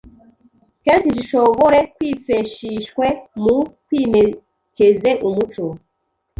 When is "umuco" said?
5.27-5.65